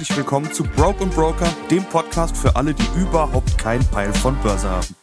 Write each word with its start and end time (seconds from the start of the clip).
herzlich 0.00 0.16
willkommen 0.16 0.50
zu 0.50 0.64
Broke 0.64 1.02
und 1.02 1.14
Broker, 1.14 1.46
dem 1.70 1.84
Podcast 1.84 2.34
für 2.34 2.56
alle, 2.56 2.72
die 2.72 2.86
überhaupt 2.98 3.58
keinen 3.58 3.84
Peil 3.84 4.10
von 4.14 4.34
Börse 4.36 4.70
haben. 4.70 4.96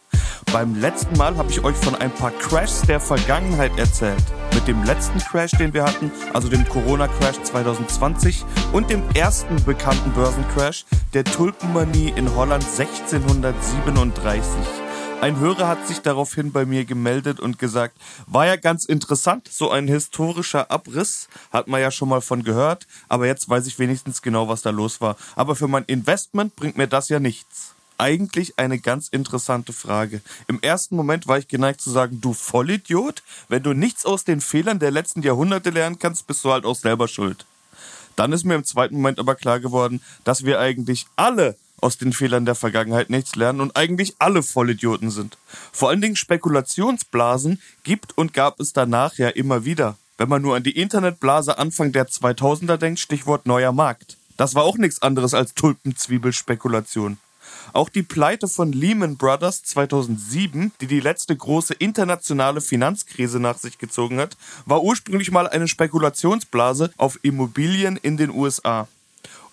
Beim 0.52 0.74
letzten 0.74 1.16
Mal 1.16 1.36
habe 1.36 1.48
ich 1.52 1.62
euch 1.62 1.76
von 1.76 1.94
ein 1.94 2.10
paar 2.10 2.32
Crashs 2.32 2.82
der 2.82 2.98
Vergangenheit 2.98 3.70
erzählt. 3.78 4.24
Mit 4.54 4.66
dem 4.66 4.82
letzten 4.82 5.20
Crash, 5.20 5.52
den 5.52 5.72
wir 5.72 5.84
hatten, 5.84 6.10
also 6.34 6.48
dem 6.48 6.68
Corona-Crash 6.68 7.44
2020 7.44 8.44
und 8.72 8.90
dem 8.90 9.04
ersten 9.14 9.62
bekannten 9.62 10.10
Börsencrash, 10.14 10.84
der 11.14 11.22
Tulpenmanie 11.22 12.12
in 12.16 12.34
Holland 12.34 12.64
1637. 12.64 14.87
Ein 15.20 15.40
Hörer 15.40 15.66
hat 15.66 15.88
sich 15.88 15.98
daraufhin 15.98 16.52
bei 16.52 16.64
mir 16.64 16.84
gemeldet 16.84 17.40
und 17.40 17.58
gesagt, 17.58 17.96
war 18.28 18.46
ja 18.46 18.54
ganz 18.54 18.84
interessant, 18.84 19.48
so 19.50 19.68
ein 19.68 19.88
historischer 19.88 20.70
Abriss, 20.70 21.28
hat 21.52 21.66
man 21.66 21.80
ja 21.80 21.90
schon 21.90 22.08
mal 22.08 22.20
von 22.20 22.44
gehört, 22.44 22.86
aber 23.08 23.26
jetzt 23.26 23.48
weiß 23.48 23.66
ich 23.66 23.80
wenigstens 23.80 24.22
genau, 24.22 24.46
was 24.46 24.62
da 24.62 24.70
los 24.70 25.00
war. 25.00 25.16
Aber 25.34 25.56
für 25.56 25.66
mein 25.66 25.82
Investment 25.86 26.54
bringt 26.54 26.76
mir 26.76 26.86
das 26.86 27.08
ja 27.08 27.18
nichts. 27.18 27.74
Eigentlich 27.98 28.60
eine 28.60 28.78
ganz 28.78 29.08
interessante 29.08 29.72
Frage. 29.72 30.20
Im 30.46 30.62
ersten 30.62 30.94
Moment 30.94 31.26
war 31.26 31.36
ich 31.36 31.48
geneigt 31.48 31.80
zu 31.80 31.90
sagen, 31.90 32.20
du 32.20 32.32
Vollidiot, 32.32 33.24
wenn 33.48 33.64
du 33.64 33.72
nichts 33.72 34.06
aus 34.06 34.22
den 34.22 34.40
Fehlern 34.40 34.78
der 34.78 34.92
letzten 34.92 35.22
Jahrhunderte 35.22 35.70
lernen 35.70 35.98
kannst, 35.98 36.28
bist 36.28 36.44
du 36.44 36.52
halt 36.52 36.64
auch 36.64 36.76
selber 36.76 37.08
schuld. 37.08 37.44
Dann 38.14 38.32
ist 38.32 38.44
mir 38.44 38.54
im 38.54 38.64
zweiten 38.64 38.94
Moment 38.94 39.18
aber 39.18 39.34
klar 39.34 39.58
geworden, 39.58 40.00
dass 40.22 40.44
wir 40.44 40.60
eigentlich 40.60 41.06
alle 41.16 41.56
aus 41.80 41.98
den 41.98 42.12
Fehlern 42.12 42.44
der 42.44 42.54
Vergangenheit 42.54 43.10
nichts 43.10 43.36
lernen 43.36 43.60
und 43.60 43.76
eigentlich 43.76 44.16
alle 44.18 44.42
Vollidioten 44.42 45.10
sind. 45.10 45.38
Vor 45.72 45.88
allen 45.90 46.00
Dingen 46.00 46.16
Spekulationsblasen 46.16 47.60
gibt 47.84 48.16
und 48.16 48.32
gab 48.32 48.60
es 48.60 48.72
danach 48.72 49.14
ja 49.14 49.28
immer 49.28 49.64
wieder. 49.64 49.96
Wenn 50.16 50.28
man 50.28 50.42
nur 50.42 50.56
an 50.56 50.64
die 50.64 50.76
Internetblase 50.76 51.58
Anfang 51.58 51.92
der 51.92 52.08
2000er 52.08 52.76
denkt, 52.76 52.98
Stichwort 52.98 53.46
neuer 53.46 53.72
Markt. 53.72 54.16
Das 54.36 54.54
war 54.54 54.64
auch 54.64 54.76
nichts 54.76 55.02
anderes 55.02 55.34
als 55.34 55.54
Tulpenzwiebelspekulation. 55.54 57.18
Auch 57.72 57.88
die 57.88 58.02
Pleite 58.02 58.48
von 58.48 58.72
Lehman 58.72 59.16
Brothers 59.16 59.62
2007, 59.62 60.72
die 60.80 60.86
die 60.86 61.00
letzte 61.00 61.36
große 61.36 61.74
internationale 61.74 62.60
Finanzkrise 62.60 63.40
nach 63.40 63.58
sich 63.58 63.78
gezogen 63.78 64.18
hat, 64.18 64.36
war 64.66 64.82
ursprünglich 64.82 65.30
mal 65.30 65.48
eine 65.48 65.68
Spekulationsblase 65.68 66.92
auf 66.96 67.18
Immobilien 67.22 67.96
in 67.96 68.16
den 68.16 68.30
USA. 68.30 68.88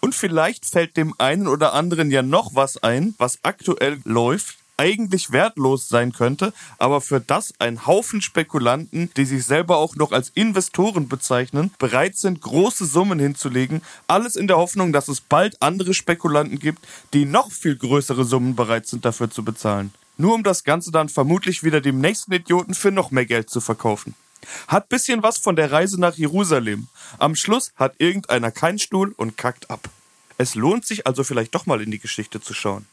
Und 0.05 0.13
vielleicht 0.13 0.67
fällt 0.67 0.97
dem 0.97 1.15
einen 1.17 1.47
oder 1.47 1.73
anderen 1.73 2.11
ja 2.11 2.21
noch 2.21 2.53
was 2.53 2.77
ein, 2.77 3.15
was 3.17 3.39
aktuell 3.41 4.01
läuft, 4.03 4.59
eigentlich 4.77 5.31
wertlos 5.31 5.89
sein 5.89 6.13
könnte, 6.13 6.53
aber 6.77 7.01
für 7.01 7.19
das 7.19 7.55
ein 7.57 7.87
Haufen 7.87 8.21
Spekulanten, 8.21 9.09
die 9.17 9.25
sich 9.25 9.45
selber 9.45 9.77
auch 9.77 9.95
noch 9.95 10.11
als 10.11 10.29
Investoren 10.35 11.07
bezeichnen, 11.07 11.71
bereit 11.79 12.17
sind, 12.17 12.39
große 12.39 12.85
Summen 12.85 13.17
hinzulegen, 13.17 13.81
alles 14.05 14.35
in 14.35 14.47
der 14.47 14.57
Hoffnung, 14.57 14.93
dass 14.93 15.07
es 15.07 15.21
bald 15.21 15.59
andere 15.63 15.95
Spekulanten 15.95 16.59
gibt, 16.59 16.85
die 17.15 17.25
noch 17.25 17.51
viel 17.51 17.75
größere 17.75 18.25
Summen 18.25 18.55
bereit 18.55 18.85
sind 18.85 19.05
dafür 19.05 19.31
zu 19.31 19.43
bezahlen. 19.43 19.91
Nur 20.17 20.35
um 20.35 20.43
das 20.43 20.63
Ganze 20.63 20.91
dann 20.91 21.09
vermutlich 21.09 21.63
wieder 21.63 21.81
dem 21.81 21.99
nächsten 21.99 22.31
Idioten 22.31 22.75
für 22.75 22.91
noch 22.91 23.09
mehr 23.09 23.25
Geld 23.25 23.49
zu 23.49 23.59
verkaufen. 23.59 24.13
Hat 24.67 24.87
bisschen 24.87 25.23
was 25.23 25.39
von 25.39 25.55
der 25.55 25.71
Reise 25.71 25.99
nach 25.99 26.13
Jerusalem. 26.13 26.89
Am 27.17 27.35
Schluss 27.35 27.71
hat 27.75 27.95
irgendeiner 27.97 28.51
keinen 28.51 28.77
Stuhl 28.77 29.11
und 29.17 29.35
kackt 29.35 29.71
ab. 29.71 29.89
Es 30.37 30.55
lohnt 30.55 30.85
sich 30.85 31.07
also 31.07 31.23
vielleicht 31.23 31.55
doch 31.55 31.65
mal 31.65 31.81
in 31.81 31.91
die 31.91 31.99
Geschichte 31.99 32.41
zu 32.41 32.53
schauen. 32.53 32.85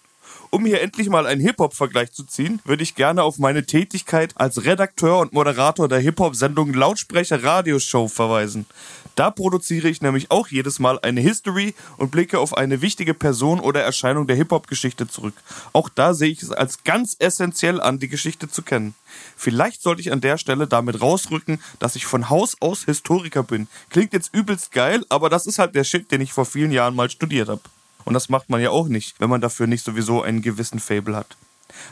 Um 0.55 0.67
hier 0.67 0.83
endlich 0.83 1.09
mal 1.09 1.27
einen 1.27 1.41
Hip-Hop-Vergleich 1.41 2.13
zu 2.13 2.25
ziehen, 2.25 2.61
würde 2.67 2.83
ich 2.83 2.95
gerne 2.95 3.23
auf 3.23 3.39
meine 3.39 3.65
Tätigkeit 3.65 4.35
als 4.35 4.67
Redakteur 4.67 5.19
und 5.21 5.33
Moderator 5.33 5.89
der 5.89 6.01
Hip-Hop-Sendung 6.01 6.75
Lautsprecher 6.75 7.43
Radioshow 7.43 8.07
verweisen. 8.07 8.67
Da 9.15 9.31
produziere 9.31 9.89
ich 9.89 10.03
nämlich 10.03 10.31
auch 10.31 10.49
jedes 10.49 10.79
Mal 10.79 10.99
eine 11.01 11.23
History 11.23 11.75
und 11.97 12.11
blicke 12.11 12.39
auf 12.39 12.55
eine 12.55 12.83
wichtige 12.83 13.15
Person 13.15 13.61
oder 13.61 13.81
Erscheinung 13.81 14.27
der 14.27 14.37
Hip-Hop-Geschichte 14.37 15.09
zurück. 15.09 15.33
Auch 15.73 15.89
da 15.89 16.13
sehe 16.13 16.29
ich 16.29 16.43
es 16.43 16.51
als 16.51 16.85
ganz 16.85 17.17
essentiell 17.19 17.81
an, 17.81 17.99
die 17.99 18.09
Geschichte 18.09 18.47
zu 18.47 18.61
kennen. 18.61 18.95
Vielleicht 19.39 19.81
sollte 19.81 20.03
ich 20.03 20.13
an 20.13 20.21
der 20.21 20.37
Stelle 20.37 20.67
damit 20.67 21.01
rausrücken, 21.01 21.63
dass 21.79 21.97
ich 21.97 22.05
von 22.05 22.29
Haus 22.29 22.59
aus 22.61 22.85
Historiker 22.85 23.43
bin. 23.43 23.69
Klingt 23.89 24.13
jetzt 24.13 24.35
übelst 24.35 24.71
geil, 24.73 25.07
aber 25.09 25.31
das 25.31 25.47
ist 25.47 25.59
halt 25.59 25.75
der 25.75 25.85
Shit, 25.85 26.13
den 26.13 26.21
ich 26.21 26.35
vor 26.35 26.45
vielen 26.45 26.73
Jahren 26.73 26.95
mal 26.95 27.09
studiert 27.09 27.49
habe. 27.49 27.63
Und 28.05 28.15
das 28.15 28.29
macht 28.29 28.51
man 28.51 28.61
ja 28.61 28.71
auch 28.71 28.89
nicht, 28.89 29.21
wenn 29.21 29.31
man 29.31 29.41
dafür 29.41 29.67
nicht 29.67 29.85
sowieso 29.85 30.23
einen 30.23 30.43
gewissen 30.43 30.81
Fable 30.81 31.17
hat. 31.17 31.37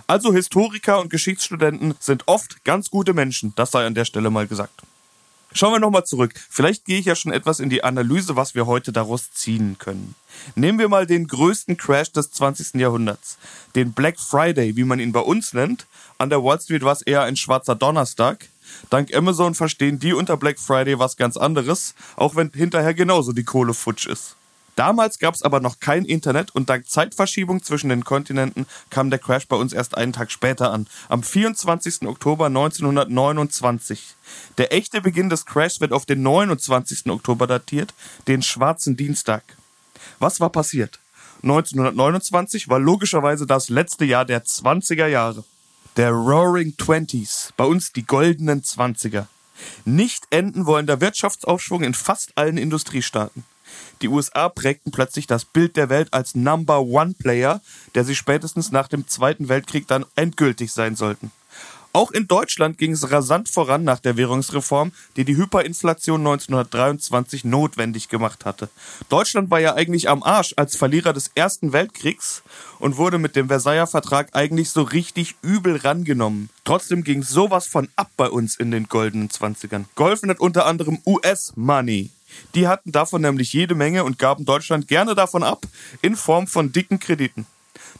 Also 0.07 0.33
Historiker 0.33 1.01
und 1.01 1.11
Geschichtsstudenten 1.11 1.95
sind 2.01 2.25
oft 2.27 2.65
ganz 2.65 2.91
gute 2.91 3.15
Menschen, 3.15 3.55
das 3.57 3.71
sei 3.71 3.87
an 3.87 3.95
der 3.95 4.05
Stelle 4.05 4.31
mal 4.31 4.47
gesagt. 4.47 4.83
Schauen 5.53 5.73
wir 5.73 5.81
nochmal 5.81 6.05
zurück. 6.05 6.33
Vielleicht 6.49 6.85
gehe 6.85 7.01
ich 7.01 7.07
ja 7.07 7.17
schon 7.17 7.33
etwas 7.33 7.59
in 7.59 7.71
die 7.71 7.83
Analyse, 7.83 8.37
was 8.37 8.55
wir 8.55 8.67
heute 8.67 8.93
daraus 8.93 9.33
ziehen 9.33 9.77
können. 9.79 10.15
Nehmen 10.55 10.79
wir 10.79 10.89
mal 10.89 11.07
den 11.07 11.27
größten 11.27 11.77
Crash 11.77 12.13
des 12.13 12.31
20. 12.31 12.75
Jahrhunderts. 12.75 13.37
Den 13.75 13.93
Black 13.93 14.21
Friday, 14.21 14.77
wie 14.77 14.85
man 14.85 15.01
ihn 15.01 15.11
bei 15.11 15.21
uns 15.21 15.53
nennt. 15.53 15.87
An 16.19 16.31
der 16.31 16.45
Wall 16.45 16.61
Street 16.61 16.83
war 16.83 16.93
es 16.93 17.03
eher 17.03 17.23
ein 17.23 17.37
schwarzer 17.37 17.75
Donnerstag. 17.75 18.49
Dank 18.91 19.13
Amazon 19.13 19.57
verstehen 19.57 19.99
die 19.99 20.13
unter 20.13 20.37
Black 20.37 20.61
Friday 20.61 21.01
was 21.01 21.17
ganz 21.17 21.37
anderes, 21.37 21.95
auch 22.15 22.37
wenn 22.37 22.51
hinterher 22.55 22.95
genauso 22.95 23.33
die 23.33 23.43
Kohle 23.43 23.75
futsch 23.75 24.07
ist. 24.07 24.37
Damals 24.81 25.19
gab 25.19 25.35
es 25.35 25.43
aber 25.43 25.61
noch 25.61 25.79
kein 25.79 26.07
Internet 26.07 26.55
und 26.55 26.71
dank 26.71 26.89
Zeitverschiebung 26.89 27.63
zwischen 27.63 27.91
den 27.91 28.03
Kontinenten 28.03 28.65
kam 28.89 29.11
der 29.11 29.19
Crash 29.19 29.47
bei 29.47 29.57
uns 29.57 29.75
erst 29.75 29.95
einen 29.95 30.15
Tag 30.15 30.31
später 30.31 30.73
an, 30.73 30.87
am 31.11 31.23
24. 31.23 32.09
Oktober 32.09 32.47
1929. 32.47 34.15
Der 34.57 34.73
echte 34.73 35.03
Beginn 35.03 35.29
des 35.29 35.45
Crashs 35.45 35.83
wird 35.83 35.93
auf 35.93 36.07
den 36.07 36.23
29. 36.23 37.11
Oktober 37.11 37.47
datiert, 37.47 37.93
den 38.27 38.41
schwarzen 38.41 38.97
Dienstag. 38.97 39.43
Was 40.19 40.41
war 40.41 40.49
passiert? 40.49 40.99
1929 41.43 42.71
war 42.71 42.79
logischerweise 42.79 43.47
das 43.47 43.69
letzte 43.69 44.07
Jahr 44.07 44.25
der 44.25 44.47
20er 44.47 45.09
Jahre. 45.09 45.45
Der 45.99 46.11
Roaring 46.11 46.75
Twenties, 46.79 47.53
bei 47.59 47.65
uns 47.65 47.93
die 47.93 48.07
goldenen 48.07 48.65
Zwanziger. 48.65 49.29
Nicht 49.85 50.25
enden 50.31 50.65
wollender 50.65 51.03
Wirtschaftsaufschwung 51.03 51.83
in 51.83 51.93
fast 51.93 52.33
allen 52.37 52.57
Industriestaaten. 52.57 53.45
Die 54.03 54.09
USA 54.09 54.49
prägten 54.49 54.93
plötzlich 54.93 55.27
das 55.27 55.45
Bild 55.45 55.77
der 55.77 55.89
Welt 55.89 56.13
als 56.13 56.35
Number 56.35 56.81
One 56.81 57.15
Player, 57.19 57.61
der 57.95 58.05
sie 58.05 58.15
spätestens 58.15 58.73
nach 58.73 58.89
dem 58.89 59.07
Zweiten 59.07 59.49
Weltkrieg 59.49 59.87
dann 59.87 60.07
endgültig 60.17 60.73
sein 60.73 60.97
sollten. 60.97 61.31
Auch 61.93 62.13
in 62.13 62.29
Deutschland 62.29 62.79
ging 62.79 62.93
es 62.93 63.11
rasant 63.11 63.49
voran 63.49 63.83
nach 63.83 63.99
der 63.99 64.17
Währungsreform, 64.17 64.93
die 65.17 65.25
die 65.25 65.37
Hyperinflation 65.37 66.21
1923 66.21 67.45
notwendig 67.45 68.09
gemacht 68.09 68.45
hatte. 68.45 68.69
Deutschland 69.09 69.51
war 69.51 69.59
ja 69.59 69.75
eigentlich 69.75 70.09
am 70.09 70.23
Arsch 70.23 70.55
als 70.57 70.77
Verlierer 70.77 71.13
des 71.13 71.33
Ersten 71.35 71.73
Weltkriegs 71.73 72.43
und 72.79 72.97
wurde 72.97 73.19
mit 73.19 73.35
dem 73.35 73.49
Versailler 73.49 73.89
Vertrag 73.89 74.29
eigentlich 74.37 74.71
so 74.71 74.83
richtig 74.83 75.35
übel 75.43 75.79
rangenommen. 75.79 76.49
Trotzdem 76.65 77.03
ging 77.03 77.25
sowas 77.25 77.67
von 77.67 77.89
ab 77.97 78.11
bei 78.17 78.31
uns 78.31 78.55
in 78.55 78.71
den 78.71 78.87
goldenen 78.87 79.31
Zwanzigern. 79.31 79.87
Geholfen 79.97 80.31
hat 80.31 80.39
unter 80.39 80.67
anderem 80.67 81.01
US-Money. 81.05 82.11
Die 82.55 82.69
hatten 82.69 82.93
davon 82.93 83.23
nämlich 83.23 83.53
jede 83.53 83.75
Menge 83.75 84.05
und 84.05 84.19
gaben 84.19 84.45
Deutschland 84.45 84.89
gerne 84.89 85.15
davon 85.15 85.43
ab 85.43 85.67
in 86.03 86.17
Form 86.17 86.47
von 86.47 86.73
dicken 86.73 86.99
Krediten. 86.99 87.47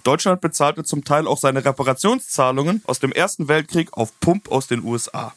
Deutschland 0.03 0.41
bezahlte 0.41 0.85
zum 0.85 1.05
Teil 1.05 1.27
auch 1.27 1.39
seine 1.39 1.65
Reparationszahlungen 1.65 2.83
aus 2.87 3.01
dem 3.01 3.13
Ersten 3.13 3.49
Weltkrieg 3.49 3.93
auf 3.93 4.19
Pump 4.21 4.51
aus 4.51 4.67
den 4.67 4.83
USA. 4.85 5.35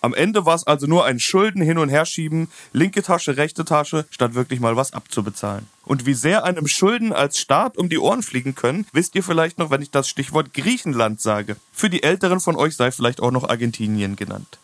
Am 0.00 0.14
Ende 0.14 0.46
war 0.46 0.54
es 0.54 0.66
also 0.66 0.86
nur 0.86 1.04
ein 1.04 1.18
Schulden 1.18 1.60
hin 1.60 1.78
und 1.78 1.88
her 1.88 2.04
schieben, 2.04 2.48
linke 2.72 3.02
Tasche, 3.02 3.36
rechte 3.36 3.64
Tasche, 3.64 4.06
statt 4.10 4.34
wirklich 4.34 4.60
mal 4.60 4.76
was 4.76 4.92
abzubezahlen. 4.92 5.66
Und 5.84 6.06
wie 6.06 6.14
sehr 6.14 6.44
einem 6.44 6.68
Schulden 6.68 7.12
als 7.12 7.38
Staat 7.38 7.76
um 7.76 7.88
die 7.88 7.98
Ohren 7.98 8.22
fliegen 8.22 8.54
können, 8.54 8.86
wisst 8.92 9.16
ihr 9.16 9.24
vielleicht 9.24 9.58
noch, 9.58 9.70
wenn 9.70 9.82
ich 9.82 9.90
das 9.90 10.08
Stichwort 10.08 10.54
Griechenland 10.54 11.20
sage. 11.20 11.56
Für 11.72 11.90
die 11.90 12.04
Älteren 12.04 12.40
von 12.40 12.56
euch 12.56 12.76
sei 12.76 12.92
vielleicht 12.92 13.20
auch 13.20 13.32
noch 13.32 13.48
Argentinien 13.48 14.14
genannt. 14.14 14.58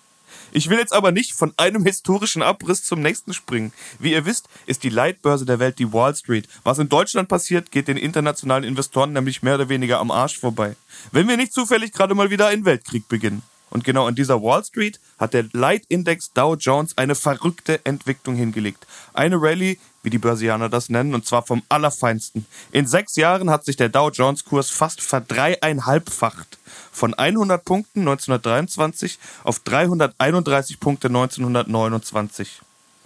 Ich 0.52 0.70
will 0.70 0.78
jetzt 0.78 0.92
aber 0.92 1.12
nicht 1.12 1.34
von 1.34 1.52
einem 1.56 1.84
historischen 1.84 2.42
Abriss 2.42 2.84
zum 2.84 3.00
nächsten 3.00 3.34
springen. 3.34 3.72
Wie 3.98 4.12
ihr 4.12 4.26
wisst, 4.26 4.48
ist 4.66 4.82
die 4.82 4.88
Leitbörse 4.88 5.46
der 5.46 5.58
Welt 5.58 5.78
die 5.78 5.92
Wall 5.92 6.14
Street. 6.14 6.48
Was 6.62 6.78
in 6.78 6.88
Deutschland 6.88 7.28
passiert, 7.28 7.70
geht 7.70 7.88
den 7.88 7.96
internationalen 7.96 8.64
Investoren 8.64 9.12
nämlich 9.12 9.42
mehr 9.42 9.56
oder 9.56 9.68
weniger 9.68 10.00
am 10.00 10.10
Arsch 10.10 10.38
vorbei. 10.38 10.76
Wenn 11.12 11.28
wir 11.28 11.36
nicht 11.36 11.52
zufällig 11.52 11.92
gerade 11.92 12.14
mal 12.14 12.30
wieder 12.30 12.46
einen 12.46 12.64
Weltkrieg 12.64 13.08
beginnen. 13.08 13.42
Und 13.70 13.82
genau 13.82 14.06
an 14.06 14.14
dieser 14.14 14.40
Wall 14.40 14.64
Street 14.64 15.00
hat 15.18 15.34
der 15.34 15.46
Leitindex 15.52 16.32
Dow 16.32 16.54
Jones 16.54 16.96
eine 16.96 17.16
verrückte 17.16 17.84
Entwicklung 17.84 18.36
hingelegt. 18.36 18.86
Eine 19.14 19.36
Rallye, 19.36 19.78
wie 20.04 20.10
die 20.10 20.18
Börsianer 20.18 20.68
das 20.68 20.88
nennen, 20.88 21.14
und 21.14 21.26
zwar 21.26 21.42
vom 21.42 21.62
Allerfeinsten. 21.68 22.46
In 22.70 22.86
sechs 22.86 23.16
Jahren 23.16 23.50
hat 23.50 23.64
sich 23.64 23.76
der 23.76 23.88
Dow 23.88 24.10
Jones 24.10 24.44
Kurs 24.44 24.70
fast 24.70 25.00
verdreieinhalbfacht. 25.00 26.58
Von 26.92 27.14
100 27.14 27.64
Punkten 27.64 28.00
1923 28.00 29.18
auf 29.42 29.58
331 29.60 30.78
Punkte 30.78 31.08
1929. 31.08 32.60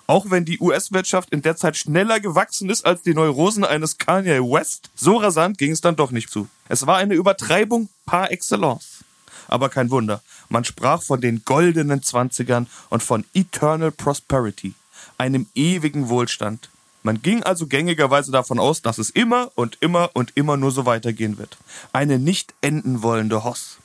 Auch 0.07 0.31
wenn 0.31 0.47
die 0.47 0.59
US-Wirtschaft 0.59 1.31
in 1.31 1.43
der 1.43 1.57
Zeit 1.57 1.77
schneller 1.77 2.19
gewachsen 2.19 2.71
ist 2.71 2.87
als 2.87 3.03
die 3.03 3.13
Neurosen 3.13 3.63
eines 3.63 3.99
Kanye 3.99 4.41
West, 4.41 4.91
so 4.95 5.17
rasant 5.17 5.59
ging 5.59 5.71
es 5.71 5.83
dann 5.83 5.97
doch 5.97 6.11
nicht 6.11 6.31
zu. 6.31 6.49
Es 6.69 6.87
war 6.87 6.97
eine 6.97 7.15
Übertreibung 7.15 7.91
par 8.07 8.31
excellence. 8.31 9.05
Aber 9.49 9.69
kein 9.69 9.91
Wunder, 9.91 10.23
man 10.49 10.65
sprach 10.65 11.03
von 11.03 11.21
den 11.21 11.43
goldenen 11.45 12.03
Zwanzigern 12.03 12.69
und 12.89 13.03
von 13.03 13.25
Eternal 13.35 13.91
Prosperity, 13.91 14.75
einem 15.19 15.47
ewigen 15.55 16.09
Wohlstand. 16.09 16.71
Man 17.03 17.23
ging 17.23 17.43
also 17.43 17.67
gängigerweise 17.67 18.33
davon 18.33 18.59
aus, 18.59 18.83
dass 18.83 18.99
es 18.99 19.11
immer 19.11 19.51
und 19.55 19.79
immer 19.81 20.11
und 20.15 20.37
immer 20.37 20.57
nur 20.57 20.73
so 20.73 20.85
weitergehen 20.85 21.39
wird. 21.39 21.57
Eine 21.93 22.19
nicht 22.19 22.55
enden 22.61 23.03
wollende 23.03 23.45
Hoss. 23.45 23.79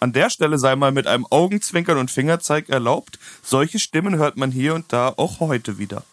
An 0.00 0.12
der 0.12 0.30
Stelle 0.30 0.58
sei 0.58 0.76
mal 0.76 0.92
mit 0.92 1.06
einem 1.06 1.26
Augenzwinkern 1.30 1.98
und 1.98 2.10
Fingerzeig 2.10 2.68
erlaubt, 2.68 3.18
solche 3.42 3.78
Stimmen 3.78 4.16
hört 4.16 4.36
man 4.36 4.50
hier 4.50 4.74
und 4.74 4.92
da 4.92 5.12
auch 5.16 5.40
heute 5.40 5.78
wieder. 5.78 6.04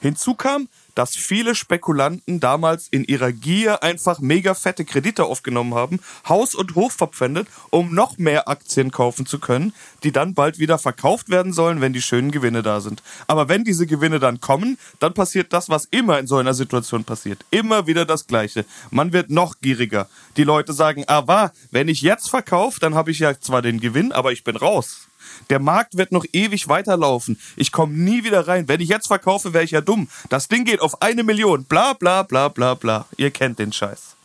Hinzu 0.00 0.34
kam, 0.34 0.68
dass 0.94 1.16
viele 1.16 1.54
Spekulanten 1.54 2.40
damals 2.40 2.88
in 2.88 3.04
ihrer 3.04 3.32
Gier 3.32 3.82
einfach 3.82 4.20
mega 4.20 4.54
fette 4.54 4.84
Kredite 4.84 5.24
aufgenommen 5.24 5.74
haben, 5.74 6.00
Haus 6.28 6.54
und 6.54 6.74
Hof 6.74 6.92
verpfändet, 6.92 7.48
um 7.70 7.94
noch 7.94 8.18
mehr 8.18 8.48
Aktien 8.48 8.90
kaufen 8.90 9.26
zu 9.26 9.38
können, 9.38 9.72
die 10.02 10.12
dann 10.12 10.34
bald 10.34 10.58
wieder 10.58 10.78
verkauft 10.78 11.30
werden 11.30 11.52
sollen, 11.52 11.80
wenn 11.80 11.92
die 11.92 12.02
schönen 12.02 12.30
Gewinne 12.30 12.62
da 12.62 12.80
sind. 12.80 13.02
Aber 13.26 13.48
wenn 13.48 13.64
diese 13.64 13.86
Gewinne 13.86 14.18
dann 14.18 14.40
kommen, 14.40 14.78
dann 15.00 15.14
passiert 15.14 15.52
das, 15.52 15.68
was 15.68 15.86
immer 15.86 16.18
in 16.18 16.26
so 16.26 16.36
einer 16.36 16.54
Situation 16.54 17.04
passiert. 17.04 17.44
Immer 17.50 17.86
wieder 17.86 18.04
das 18.04 18.26
Gleiche. 18.26 18.64
Man 18.90 19.12
wird 19.12 19.30
noch 19.30 19.60
gieriger. 19.60 20.08
Die 20.36 20.44
Leute 20.44 20.72
sagen, 20.72 21.04
aber 21.06 21.52
wenn 21.70 21.88
ich 21.88 22.02
jetzt 22.02 22.30
verkaufe, 22.30 22.80
dann 22.80 22.94
habe 22.94 23.10
ich 23.10 23.18
ja 23.18 23.38
zwar 23.38 23.62
den 23.62 23.80
Gewinn, 23.80 24.12
aber 24.12 24.32
ich 24.32 24.44
bin 24.44 24.56
raus. 24.56 25.08
Der 25.50 25.58
Markt 25.58 25.96
wird 25.96 26.12
noch 26.12 26.24
ewig 26.32 26.68
weiterlaufen. 26.68 27.38
Ich 27.56 27.72
komme 27.72 27.94
nie 27.94 28.24
wieder 28.24 28.46
rein. 28.48 28.68
Wenn 28.68 28.80
ich 28.80 28.88
jetzt 28.88 29.06
verkaufe, 29.06 29.52
wäre 29.52 29.64
ich 29.64 29.70
ja 29.72 29.80
dumm. 29.80 30.08
Das 30.28 30.48
Ding 30.48 30.64
geht 30.64 30.80
auf 30.80 31.02
eine 31.02 31.22
Million. 31.22 31.64
Bla 31.64 31.92
bla 31.92 32.22
bla 32.22 32.48
bla 32.48 32.74
bla. 32.74 33.06
Ihr 33.16 33.30
kennt 33.30 33.58
den 33.58 33.72
Scheiß. 33.72 34.16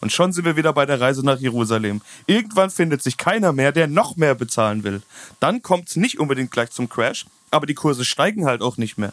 Und 0.00 0.12
schon 0.12 0.32
sind 0.32 0.44
wir 0.44 0.56
wieder 0.56 0.72
bei 0.72 0.86
der 0.86 1.00
Reise 1.00 1.24
nach 1.24 1.38
Jerusalem. 1.38 2.00
Irgendwann 2.26 2.70
findet 2.70 3.02
sich 3.02 3.16
keiner 3.16 3.52
mehr, 3.52 3.72
der 3.72 3.86
noch 3.86 4.16
mehr 4.16 4.34
bezahlen 4.34 4.84
will. 4.84 5.02
Dann 5.40 5.62
kommt 5.62 5.88
es 5.88 5.96
nicht 5.96 6.18
unbedingt 6.18 6.50
gleich 6.50 6.70
zum 6.70 6.88
Crash, 6.88 7.26
aber 7.50 7.66
die 7.66 7.74
Kurse 7.74 8.04
steigen 8.04 8.44
halt 8.44 8.62
auch 8.62 8.76
nicht 8.76 8.98
mehr. 8.98 9.12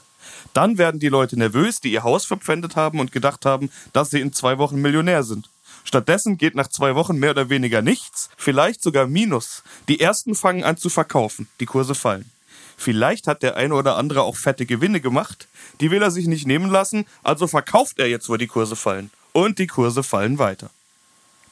Dann 0.53 0.77
werden 0.77 0.99
die 0.99 1.09
Leute 1.09 1.37
nervös, 1.37 1.79
die 1.79 1.91
ihr 1.91 2.03
Haus 2.03 2.25
verpfändet 2.25 2.75
haben 2.75 2.99
und 2.99 3.11
gedacht 3.11 3.45
haben, 3.45 3.69
dass 3.91 4.09
sie 4.09 4.21
in 4.21 4.33
zwei 4.33 4.57
Wochen 4.57 4.81
Millionär 4.81 5.23
sind. 5.23 5.49
Stattdessen 5.83 6.37
geht 6.37 6.55
nach 6.55 6.67
zwei 6.67 6.95
Wochen 6.95 7.17
mehr 7.17 7.31
oder 7.31 7.49
weniger 7.49 7.81
nichts, 7.81 8.29
vielleicht 8.37 8.81
sogar 8.81 9.07
Minus. 9.07 9.63
Die 9.87 9.99
ersten 9.99 10.35
fangen 10.35 10.63
an 10.63 10.77
zu 10.77 10.89
verkaufen, 10.89 11.47
die 11.59 11.65
Kurse 11.65 11.95
fallen. 11.95 12.29
Vielleicht 12.77 13.27
hat 13.27 13.43
der 13.43 13.55
eine 13.55 13.75
oder 13.75 13.97
andere 13.97 14.23
auch 14.23 14.35
fette 14.35 14.65
Gewinne 14.65 14.99
gemacht, 14.99 15.47
die 15.79 15.91
will 15.91 16.01
er 16.01 16.11
sich 16.11 16.27
nicht 16.27 16.47
nehmen 16.47 16.69
lassen, 16.69 17.05
also 17.23 17.47
verkauft 17.47 17.99
er 17.99 18.07
jetzt, 18.07 18.29
wo 18.29 18.37
die 18.37 18.47
Kurse 18.47 18.75
fallen. 18.75 19.11
Und 19.31 19.59
die 19.59 19.67
Kurse 19.67 20.03
fallen 20.03 20.37
weiter. 20.39 20.69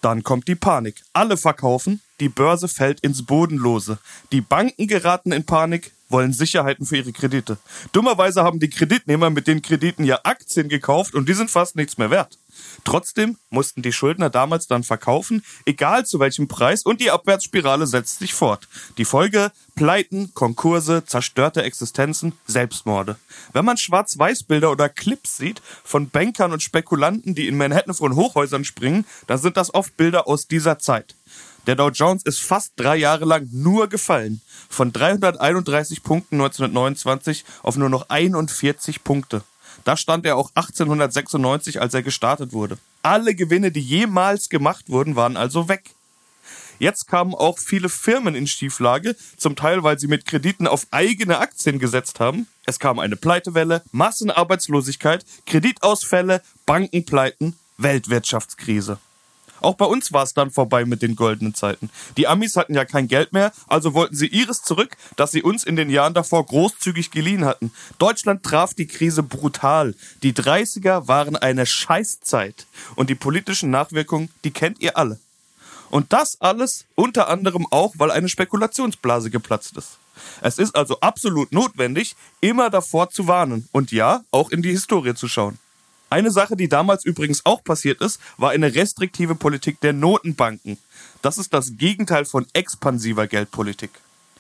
Dann 0.02 0.24
kommt 0.24 0.48
die 0.48 0.56
Panik. 0.56 1.04
Alle 1.14 1.38
verkaufen, 1.38 2.02
die 2.20 2.30
Börse 2.30 2.68
fällt 2.68 3.00
ins 3.02 3.26
Bodenlose. 3.26 4.00
Die 4.32 4.42
Banken 4.42 4.88
geraten 4.88 5.32
in 5.32 5.46
Panik, 5.46 5.92
wollen 6.12 6.34
Sicherheiten 6.34 6.86
für 6.86 6.98
ihre 6.98 7.12
Kredite. 7.12 7.58
Dummerweise 7.92 8.44
haben 8.44 8.60
die 8.60 8.70
Kreditnehmer 8.70 9.30
mit 9.30 9.48
den 9.48 9.62
Krediten 9.62 10.04
ja 10.04 10.20
Aktien 10.24 10.70
gekauft 10.70 11.16
und 11.16 11.28
die 11.28 11.34
sind 11.34 11.50
fast 11.50 11.76
nichts 11.76 11.98
mehr 11.98 12.12
wert. 12.12 12.38
Trotzdem 12.84 13.38
mussten 13.50 13.82
die 13.82 13.94
Schuldner 13.94 14.30
damals 14.30 14.68
dann 14.68 14.84
verkaufen, 14.84 15.44
egal 15.66 16.06
zu 16.06 16.20
welchem 16.20 16.48
Preis, 16.48 16.84
und 16.84 17.02
die 17.02 17.12
Abwärtsspirale 17.12 17.88
setzt 17.88 18.20
sich 18.20 18.34
fort. 18.34 18.68
Die 18.98 19.06
Folge 19.06 19.52
Pleiten, 19.76 20.34
Konkurse, 20.34 21.04
zerstörte 21.06 21.64
Existenzen, 21.64 22.34
Selbstmorde. 22.46 23.18
Wenn 23.54 23.66
man 23.66 23.78
Schwarz-Weiß-Bilder 23.78 24.72
oder 24.72 24.90
Clips 24.90 25.38
sieht 25.38 25.62
von 25.84 26.10
Bankern 26.10 26.52
und 26.52 26.62
Spekulanten, 26.62 27.36
die 27.36 27.48
in 27.48 27.58
Manhattan 27.58 27.94
von 27.94 28.16
Hochhäusern 28.16 28.66
springen, 28.66 29.06
dann 29.28 29.38
sind 29.38 29.58
das 29.58 29.74
oft 29.74 29.96
Bilder 29.98 30.28
aus 30.28 30.48
dieser 30.48 30.78
Zeit. 30.80 31.16
Der 31.68 31.76
Dow 31.76 31.90
Jones 31.90 32.24
ist 32.24 32.42
fast 32.42 32.74
drei 32.76 32.96
Jahre 32.96 33.26
lang 33.26 33.48
nur 33.52 33.88
gefallen. 33.88 34.42
Von 34.70 34.92
331 34.92 36.02
Punkten 36.02 36.36
1929 36.36 37.46
auf 37.62 37.78
nur 37.78 37.90
noch 37.90 38.10
41 38.10 39.04
Punkte. 39.04 39.44
Da 39.84 39.96
stand 39.96 40.26
er 40.26 40.38
auch 40.38 40.50
1896, 40.56 41.80
als 41.80 41.94
er 41.94 42.04
gestartet 42.04 42.54
wurde. 42.54 42.78
Alle 43.04 43.36
Gewinne, 43.36 43.72
die 43.72 43.82
jemals 43.82 44.50
gemacht 44.50 44.90
wurden, 44.90 45.16
waren 45.16 45.38
also 45.38 45.70
weg. 45.70 45.92
Jetzt 46.80 47.08
kamen 47.08 47.36
auch 47.36 47.60
viele 47.60 47.90
Firmen 47.90 48.34
in 48.34 48.48
Schieflage, 48.48 49.16
zum 49.38 49.56
Teil 49.56 49.84
weil 49.84 50.00
sie 50.00 50.08
mit 50.08 50.26
Krediten 50.26 50.66
auf 50.66 50.88
eigene 50.90 51.38
Aktien 51.38 51.78
gesetzt 51.78 52.20
haben. 52.20 52.48
Es 52.66 52.80
kam 52.80 52.98
eine 52.98 53.16
Pleitewelle, 53.16 53.84
Massenarbeitslosigkeit, 53.92 55.24
Kreditausfälle, 55.46 56.42
Bankenpleiten, 56.66 57.56
Weltwirtschaftskrise. 57.78 58.98
Auch 59.62 59.76
bei 59.76 59.86
uns 59.86 60.12
war 60.12 60.24
es 60.24 60.34
dann 60.34 60.52
vorbei 60.52 60.86
mit 60.86 61.02
den 61.02 61.16
goldenen 61.16 61.54
Zeiten. 61.54 61.90
Die 62.18 62.28
Amis 62.28 62.58
hatten 62.58 62.74
ja 62.74 62.86
kein 62.86 63.08
Geld 63.08 63.32
mehr, 63.34 63.52
also 63.68 63.94
wollten 63.94 64.16
sie 64.16 64.28
ihres 64.28 64.64
zurück, 64.64 64.98
das 65.16 65.32
sie 65.32 65.44
uns 65.44 65.64
in 65.64 65.76
den 65.76 65.90
Jahren 65.90 66.14
davor 66.14 66.46
großzügig 66.46 67.12
geliehen 67.12 67.46
hatten. 67.46 67.72
Deutschland 68.00 68.44
traf 68.44 68.74
die 68.74 68.88
Krise 68.88 69.24
brutal. 69.24 69.96
Die 70.24 70.34
30er 70.34 71.08
waren 71.08 71.36
eine 71.36 71.66
Scheißzeit. 71.66 72.66
Und 72.96 73.10
die 73.10 73.16
politischen 73.16 73.70
Nachwirkungen, 73.70 74.30
die 74.44 74.52
kennt 74.52 74.82
ihr 74.82 74.98
alle. 74.98 75.20
Und 75.90 76.14
das 76.14 76.40
alles 76.40 76.86
unter 76.96 77.28
anderem 77.28 77.68
auch, 77.70 77.94
weil 77.98 78.12
eine 78.12 78.30
Spekulationsblase 78.30 79.30
geplatzt 79.30 79.78
ist. 79.78 79.98
Es 80.42 80.58
ist 80.58 80.76
also 80.76 81.00
absolut 81.02 81.52
notwendig, 81.52 82.16
immer 82.40 82.70
davor 82.70 83.10
zu 83.10 83.28
warnen 83.28 83.68
und 83.72 83.92
ja, 83.92 84.24
auch 84.32 84.52
in 84.52 84.62
die 84.62 84.72
Historie 84.72 85.16
zu 85.16 85.28
schauen. 85.28 85.60
Eine 86.12 86.30
Sache, 86.30 86.58
die 86.58 86.68
damals 86.68 87.06
übrigens 87.06 87.46
auch 87.46 87.64
passiert 87.64 88.02
ist, 88.02 88.20
war 88.36 88.52
eine 88.52 88.76
restriktive 88.76 89.34
Politik 89.34 89.80
der 89.80 89.94
Notenbanken. 89.94 90.78
Das 91.22 91.38
ist 91.38 91.54
das 91.54 91.78
Gegenteil 91.78 92.26
von 92.26 92.46
expansiver 92.52 93.28
Geldpolitik. 93.28 93.92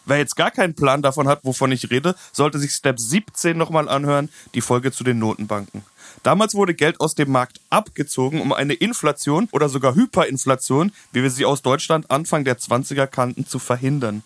Wer 0.03 0.17
jetzt 0.17 0.35
gar 0.35 0.51
keinen 0.51 0.73
Plan 0.73 1.01
davon 1.01 1.29
hat, 1.29 1.45
wovon 1.45 1.71
ich 1.71 1.89
rede, 1.89 2.15
sollte 2.33 2.59
sich 2.59 2.71
Step 2.71 2.99
17 2.99 3.57
nochmal 3.57 3.87
anhören, 3.87 4.27
die 4.53 4.59
Folge 4.59 4.91
zu 4.91 5.05
den 5.05 5.19
Notenbanken. 5.19 5.83
Damals 6.23 6.55
wurde 6.55 6.73
Geld 6.73 6.99
aus 6.99 7.15
dem 7.15 7.31
Markt 7.31 7.61
abgezogen, 7.69 8.41
um 8.41 8.51
eine 8.51 8.73
Inflation 8.73 9.47
oder 9.53 9.69
sogar 9.69 9.95
Hyperinflation, 9.95 10.91
wie 11.13 11.23
wir 11.23 11.29
sie 11.29 11.45
aus 11.45 11.61
Deutschland 11.61 12.11
Anfang 12.11 12.43
der 12.43 12.59
20er 12.59 13.07
kannten, 13.07 13.47
zu 13.47 13.59
verhindern. 13.59 14.23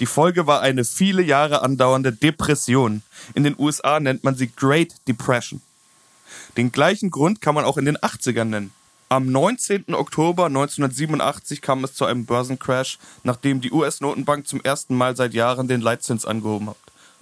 Die 0.00 0.06
Folge 0.06 0.46
war 0.46 0.62
eine 0.62 0.86
viele 0.86 1.20
Jahre 1.20 1.60
andauernde 1.60 2.12
Depression. 2.12 3.02
In 3.34 3.44
den 3.44 3.56
USA 3.58 4.00
nennt 4.00 4.24
man 4.24 4.34
sie 4.34 4.46
Great 4.46 4.94
Depression. 5.06 5.60
Den 6.56 6.72
gleichen 6.72 7.10
Grund 7.10 7.40
kann 7.40 7.54
man 7.54 7.64
auch 7.64 7.76
in 7.76 7.84
den 7.84 7.98
80ern 7.98 8.44
nennen. 8.44 8.72
Am 9.08 9.30
19. 9.30 9.94
Oktober 9.94 10.46
1987 10.46 11.62
kam 11.62 11.84
es 11.84 11.94
zu 11.94 12.04
einem 12.04 12.26
Börsencrash, 12.26 12.98
nachdem 13.22 13.60
die 13.60 13.70
US-Notenbank 13.70 14.48
zum 14.48 14.60
ersten 14.62 14.96
Mal 14.96 15.14
seit 15.16 15.32
Jahren 15.32 15.68
den 15.68 15.80
Leitzins 15.80 16.24
angehoben 16.24 16.70
hat. 16.70 16.76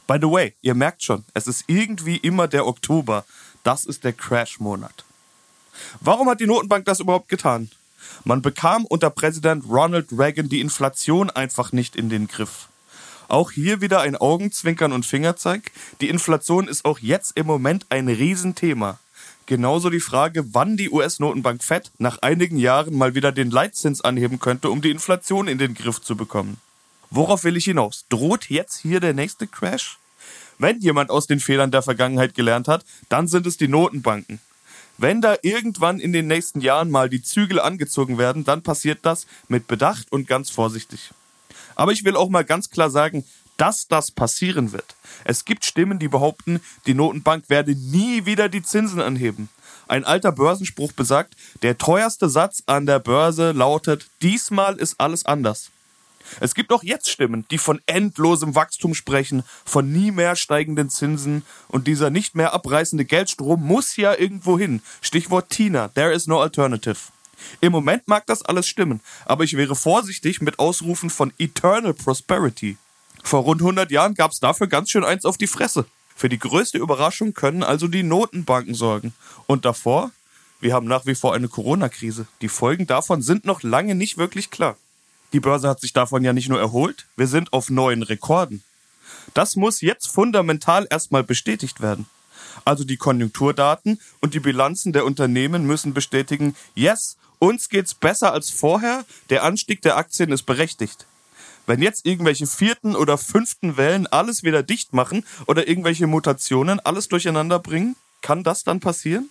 By 0.07 0.19
the 0.21 0.31
way, 0.31 0.55
ihr 0.63 0.75
merkt 0.75 1.03
schon, 1.03 1.25
es 1.35 1.47
ist 1.47 1.65
irgendwie 1.67 2.17
immer 2.17 2.49
der 2.49 2.67
Oktober. 2.67 3.25
Das 3.65 3.85
ist 3.85 4.05
der 4.05 4.13
Crash-Monat. 4.13 5.05
Warum 6.01 6.29
hat 6.29 6.41
die 6.41 6.47
Notenbank 6.47 6.85
das 6.85 7.01
überhaupt 7.01 7.29
getan? 7.29 7.71
Man 8.25 8.43
bekam 8.43 8.85
unter 8.87 9.11
Präsident 9.11 9.65
Ronald 9.69 10.09
Reagan 10.13 10.49
die 10.49 10.61
Inflation 10.61 11.31
einfach 11.31 11.73
nicht 11.73 11.97
in 11.97 12.09
den 12.09 12.29
Griff. 12.29 12.69
Auch 13.29 13.51
hier 13.51 13.81
wieder 13.81 14.01
ein 14.01 14.17
Augenzwinkern 14.17 14.93
und 14.93 15.07
Fingerzeig. 15.07 15.73
Die 16.01 16.09
Inflation 16.09 16.69
ist 16.69 16.85
auch 16.85 16.99
jetzt 16.99 17.37
im 17.37 17.47
Moment 17.47 17.87
ein 17.89 18.09
Riesenthema. 18.09 18.99
Genauso 19.47 19.91
die 19.91 20.01
Frage, 20.01 20.55
wann 20.55 20.79
die 20.79 20.91
US-Notenbank 20.91 21.63
Fed 21.63 21.91
nach 21.99 22.19
einigen 22.23 22.57
Jahren 22.57 22.97
mal 22.97 23.15
wieder 23.15 23.31
den 23.31 23.51
Leitzins 23.51 24.01
anheben 24.01 24.41
könnte, 24.41 24.71
um 24.71 24.81
die 24.81 24.91
Inflation 24.91 25.49
in 25.49 25.59
den 25.59 25.75
Griff 25.75 26.01
zu 26.01 26.17
bekommen. 26.17 26.57
Worauf 27.11 27.45
will 27.45 27.57
ich 27.57 27.67
hinaus? 27.67 28.07
Droht 28.09 28.49
jetzt 28.49 28.79
hier 28.79 29.01
der 29.01 29.13
nächste 29.13 29.47
Crash? 29.47 29.99
Wenn 30.59 30.81
jemand 30.81 31.11
aus 31.11 31.27
den 31.27 31.41
Fehlern 31.41 31.71
der 31.71 31.83
Vergangenheit 31.83 32.35
gelernt 32.35 32.69
hat, 32.69 32.85
dann 33.11 33.29
sind 33.29 33.47
es 33.47 33.59
die 33.59 33.69
Notenbanken. 33.69 34.41
Wenn 34.97 35.21
da 35.21 35.37
irgendwann 35.43 36.01
in 36.01 36.13
den 36.13 36.27
nächsten 36.27 36.61
Jahren 36.61 36.91
mal 36.91 37.11
die 37.11 37.23
Zügel 37.23 37.61
angezogen 37.61 38.17
werden, 38.17 38.45
dann 38.45 38.63
passiert 38.63 39.01
das 39.03 39.27
mit 39.49 39.67
Bedacht 39.67 40.11
und 40.11 40.27
ganz 40.27 40.51
vorsichtig. 40.51 41.11
Aber 41.75 41.93
ich 41.93 42.05
will 42.05 42.17
auch 42.17 42.31
mal 42.31 42.45
ganz 42.45 42.71
klar 42.71 42.91
sagen, 42.91 43.25
dass 43.57 43.89
das 43.89 44.11
passieren 44.11 44.73
wird. 44.73 44.97
Es 45.25 45.45
gibt 45.45 45.65
Stimmen, 45.65 45.99
die 45.99 46.09
behaupten, 46.09 46.61
die 46.87 46.95
Notenbank 46.95 47.49
werde 47.49 47.75
nie 47.75 48.27
wieder 48.27 48.49
die 48.49 48.63
Zinsen 48.63 49.01
anheben. 49.01 49.49
Ein 49.87 50.05
alter 50.05 50.33
Börsenspruch 50.33 50.93
besagt, 50.93 51.35
der 51.63 51.79
teuerste 51.79 52.29
Satz 52.29 52.63
an 52.67 52.87
der 52.87 52.99
Börse 52.99 53.53
lautet, 53.53 54.07
diesmal 54.23 54.77
ist 54.77 54.99
alles 54.99 55.27
anders. 55.27 55.71
Es 56.41 56.55
gibt 56.55 56.73
auch 56.73 56.83
jetzt 56.83 57.11
Stimmen, 57.11 57.45
die 57.51 57.59
von 57.59 57.81
endlosem 57.87 58.55
Wachstum 58.55 58.95
sprechen, 58.95 59.45
von 59.65 59.93
nie 59.93 60.11
mehr 60.11 60.37
steigenden 60.37 60.89
Zinsen 60.89 61.43
und 61.69 61.87
dieser 61.87 62.11
nicht 62.11 62.35
mehr 62.35 62.55
abreißende 62.55 63.05
Geldstrom 63.05 63.63
muss 63.63 63.97
ja 63.97 64.15
irgendwo 64.15 64.59
hin. 64.59 64.81
Stichwort 65.01 65.51
Tina, 65.51 65.89
there 65.89 66.13
is 66.13 66.27
no 66.27 66.41
alternative. 66.41 66.97
Im 67.61 67.73
Moment 67.73 68.09
mag 68.09 68.27
das 68.27 68.43
alles 68.43 68.67
stimmen, 68.67 69.01
aber 69.27 69.45
ich 69.45 69.57
wäre 69.57 69.77
vorsichtig 69.77 70.41
mit 70.41 70.59
Ausrufen 70.59 71.11
von 71.11 71.33
Eternal 71.39 71.93
Prosperity. 71.93 72.79
Vor 73.25 73.43
rund 73.43 73.63
100 73.63 73.91
Jahren 73.91 74.15
gab 74.15 74.31
es 74.31 74.39
dafür 74.39 74.67
ganz 74.67 74.91
schön 74.91 75.03
eins 75.03 75.25
auf 75.25 75.39
die 75.39 75.47
Fresse. 75.47 75.87
Für 76.15 76.29
die 76.29 76.39
größte 76.39 76.79
Überraschung 76.79 77.33
können 77.33 77.63
also 77.63 77.89
die 77.89 78.03
Notenbanken 78.03 78.75
sorgen. 78.75 79.15
Und 79.47 79.65
davor? 79.65 80.13
Wir 80.61 80.75
haben 80.75 80.87
nach 80.87 81.07
wie 81.07 81.15
vor 81.15 81.35
eine 81.35 81.49
Corona-Krise. 81.49 82.27
Die 82.43 82.49
Folgen 82.49 82.87
davon 82.87 83.23
sind 83.23 83.45
noch 83.45 83.63
lange 83.63 83.95
nicht 83.95 84.19
wirklich 84.19 84.51
klar. 84.51 84.77
Die 85.33 85.41
Börse 85.41 85.69
hat 85.69 85.81
sich 85.81 85.93
davon 85.93 86.23
ja 86.23 86.33
nicht 86.33 86.49
nur 86.49 86.61
erholt, 86.61 87.07
wir 87.17 87.27
sind 87.27 87.53
auf 87.53 87.71
neuen 87.71 88.03
Rekorden. 88.03 88.63
Das 89.33 89.57
muss 89.57 89.81
jetzt 89.81 90.07
fundamental 90.07 90.87
erstmal 90.89 91.25
bestätigt 91.25 91.81
werden. 91.81 92.07
Also 92.65 92.85
die 92.85 92.97
Konjunkturdaten 92.97 94.01
und 94.21 94.35
die 94.35 94.41
Bilanzen 94.41 94.93
der 94.93 95.05
Unternehmen 95.05 95.67
müssen 95.67 95.93
bestätigen, 95.93 96.55
yes, 96.75 97.17
uns 97.41 97.69
geht's 97.69 97.95
besser 97.95 98.33
als 98.33 98.51
vorher, 98.51 99.05
der 99.29 99.43
Anstieg 99.43 99.83
der 99.83 99.97
Aktien 99.97 100.31
ist 100.31 100.45
berechtigt. 100.45 101.07
Wenn 101.67 101.83
jetzt 101.83 102.05
irgendwelche 102.05 102.47
vierten 102.47 102.95
oder 102.95 103.17
fünften 103.17 103.77
Wellen 103.77 104.07
alles 104.07 104.43
wieder 104.43 104.63
dicht 104.63 104.93
machen 104.93 105.25
oder 105.47 105.67
irgendwelche 105.67 106.07
Mutationen 106.07 106.81
alles 106.81 107.09
durcheinander 107.09 107.59
bringen, 107.59 107.97
kann 108.21 108.43
das 108.43 108.65
dann 108.65 108.81
passieren? 108.81 109.31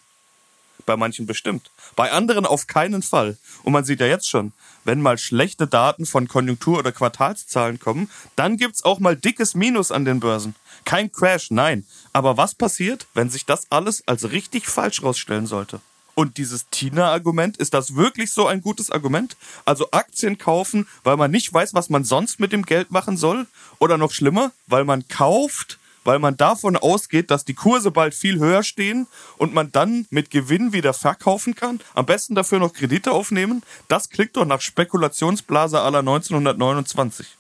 Bei 0.86 0.98
manchen 0.98 1.26
bestimmt. 1.26 1.70
Bei 1.96 2.12
anderen 2.12 2.46
auf 2.46 2.68
keinen 2.68 3.04
Fall. 3.04 3.38
Und 3.64 3.74
man 3.74 3.86
sieht 3.86 4.00
ja 4.00 4.08
jetzt 4.08 4.30
schon, 4.30 4.52
wenn 4.84 5.02
mal 5.02 5.18
schlechte 5.18 5.68
Daten 5.68 6.06
von 6.06 6.28
Konjunktur- 6.28 6.80
oder 6.80 6.92
Quartalszahlen 6.92 7.80
kommen, 7.80 8.10
dann 8.36 8.58
gibt's 8.58 8.84
auch 8.84 9.00
mal 9.00 9.16
dickes 9.16 9.56
Minus 9.56 9.92
an 9.92 10.04
den 10.04 10.20
Börsen. 10.20 10.56
Kein 10.84 11.12
Crash, 11.12 11.52
nein. 11.52 11.86
Aber 12.12 12.36
was 12.36 12.56
passiert, 12.56 13.08
wenn 13.14 13.30
sich 13.30 13.46
das 13.46 13.72
alles 13.72 14.06
als 14.08 14.32
richtig 14.32 14.68
falsch 14.68 15.04
rausstellen 15.04 15.48
sollte? 15.48 15.80
Und 16.16 16.38
dieses 16.38 16.70
Tina-Argument, 16.70 17.58
ist 17.58 17.74
das 17.74 17.96
wirklich 17.96 18.32
so 18.32 18.48
ein 18.48 18.62
gutes 18.62 18.92
Argument? 18.92 19.36
Also 19.66 19.90
Aktien 19.92 20.38
kaufen, 20.38 20.88
weil 21.04 21.18
man 21.18 21.32
nicht 21.32 21.52
weiß, 21.52 21.74
was 21.74 21.90
man 21.90 22.04
sonst 22.04 22.40
mit 22.40 22.52
dem 22.52 22.66
Geld 22.66 22.92
machen 22.92 23.18
soll? 23.18 23.48
Oder 23.80 23.98
noch 23.98 24.12
schlimmer, 24.12 24.52
weil 24.68 24.86
man 24.86 25.08
kauft, 25.08 25.80
weil 26.04 26.20
man 26.20 26.38
davon 26.38 26.78
ausgeht, 26.78 27.32
dass 27.32 27.46
die 27.46 27.56
Kurse 27.56 27.90
bald 27.90 28.14
viel 28.14 28.38
höher 28.40 28.64
stehen 28.64 29.08
und 29.38 29.54
man 29.54 29.72
dann 29.72 30.06
mit 30.12 30.30
Gewinn 30.30 30.74
wieder 30.74 30.94
verkaufen 30.94 31.56
kann? 31.56 31.80
Am 31.96 32.06
besten 32.06 32.36
dafür 32.36 32.60
noch 32.60 32.74
Kredite 32.74 33.12
aufnehmen? 33.12 33.64
Das 33.88 34.10
klingt 34.10 34.36
doch 34.38 34.46
nach 34.46 34.62
Spekulationsblase 34.62 35.80
aller 35.82 36.00
1929. 36.00 37.38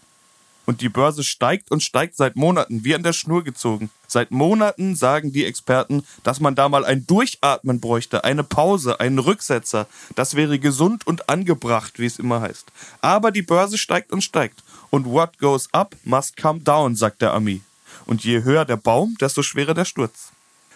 Und 0.65 0.81
die 0.81 0.89
Börse 0.89 1.23
steigt 1.23 1.71
und 1.71 1.83
steigt 1.83 2.15
seit 2.15 2.35
Monaten, 2.35 2.83
wie 2.85 2.95
an 2.95 3.03
der 3.03 3.13
Schnur 3.13 3.43
gezogen. 3.43 3.89
Seit 4.07 4.31
Monaten 4.31 4.95
sagen 4.95 5.33
die 5.33 5.45
Experten, 5.45 6.05
dass 6.23 6.39
man 6.39 6.55
da 6.55 6.69
mal 6.69 6.85
ein 6.85 7.05
Durchatmen 7.05 7.81
bräuchte, 7.81 8.23
eine 8.23 8.43
Pause, 8.43 8.99
einen 8.99 9.19
Rücksetzer. 9.19 9.87
Das 10.15 10.35
wäre 10.35 10.59
gesund 10.59 11.05
und 11.05 11.29
angebracht, 11.29 11.99
wie 11.99 12.05
es 12.05 12.19
immer 12.19 12.39
heißt. 12.39 12.71
Aber 13.01 13.31
die 13.31 13.41
Börse 13.41 13.77
steigt 13.77 14.13
und 14.13 14.23
steigt. 14.23 14.63
Und 14.89 15.05
what 15.05 15.37
goes 15.39 15.67
up 15.73 15.95
must 16.05 16.37
come 16.37 16.61
down, 16.61 16.95
sagt 16.95 17.21
der 17.21 17.33
Ami. 17.33 17.61
Und 18.05 18.23
je 18.23 18.43
höher 18.43 18.65
der 18.65 18.77
Baum, 18.77 19.17
desto 19.19 19.43
schwerer 19.43 19.73
der 19.73 19.85
Sturz. 19.85 20.31